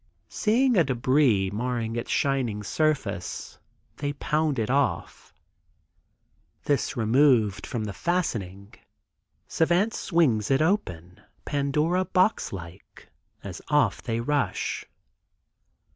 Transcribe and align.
Seeing 0.29 0.77
a 0.77 0.83
debris 0.83 1.51
marring 1.51 1.95
its 1.95 2.09
shining 2.09 2.63
surface 2.63 3.59
they 3.97 4.13
pound 4.13 4.57
it 4.57 4.71
off. 4.71 5.31
This 6.63 6.97
removed 6.97 7.67
from 7.67 7.83
the 7.83 7.93
fastening 7.93 8.73
Savant 9.47 9.93
swings 9.93 10.49
it 10.49 10.59
open, 10.59 11.21
Pandora 11.45 12.03
box 12.05 12.51
like, 12.51 13.09
as 13.43 13.61
off 13.67 14.01
they 14.01 14.19
rush. 14.19 14.85